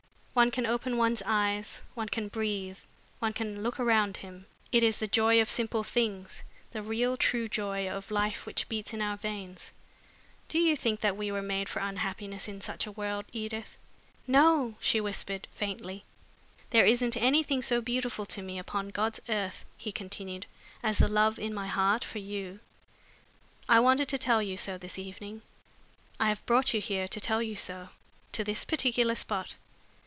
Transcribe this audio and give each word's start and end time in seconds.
One 0.33 0.49
can 0.49 0.65
open 0.65 0.95
one's 0.95 1.21
eyes, 1.25 1.81
one 1.93 2.07
can 2.07 2.29
breathe, 2.29 2.77
one 3.19 3.33
can 3.33 3.61
look 3.63 3.77
around 3.81 4.15
him. 4.17 4.45
It 4.71 4.81
is 4.81 4.97
the 4.97 5.05
joy 5.05 5.41
of 5.41 5.49
simple 5.49 5.83
things, 5.83 6.43
the 6.71 6.81
real 6.81 7.17
true 7.17 7.49
joy 7.49 7.89
of 7.89 8.09
life 8.11 8.45
which 8.45 8.69
beats 8.69 8.93
in 8.93 9.01
our 9.01 9.17
veins. 9.17 9.73
Do 10.47 10.57
you 10.57 10.77
think 10.77 11.01
that 11.01 11.17
we 11.17 11.33
were 11.33 11.41
made 11.41 11.67
for 11.67 11.79
unhappiness 11.81 12.47
in 12.47 12.61
such 12.61 12.87
a 12.87 12.93
world, 12.93 13.25
Edith?" 13.33 13.75
"No!" 14.25 14.75
she 14.79 15.01
whispered, 15.01 15.49
faintly. 15.53 16.05
"There 16.69 16.85
isn't 16.85 17.17
anything 17.17 17.61
so 17.61 17.81
beautiful 17.81 18.25
to 18.27 18.41
me 18.41 18.57
upon 18.57 18.87
God's 18.87 19.19
earth," 19.27 19.65
he 19.77 19.91
continued, 19.91 20.45
"as 20.81 20.99
the 20.99 21.09
love 21.09 21.39
in 21.39 21.53
my 21.53 21.67
heart 21.67 22.05
for 22.05 22.19
you. 22.19 22.61
I 23.67 23.81
wanted 23.81 24.07
to 24.07 24.17
tell 24.17 24.41
you 24.41 24.55
so 24.55 24.77
this 24.77 24.97
evening. 24.97 25.41
I 26.21 26.29
have 26.29 26.43
brought 26.45 26.73
you 26.73 26.79
here 26.79 27.09
to 27.09 27.19
tell 27.19 27.43
you 27.43 27.55
so 27.57 27.89
to 28.31 28.45
this 28.45 28.63
particular 28.63 29.15
spot. 29.15 29.55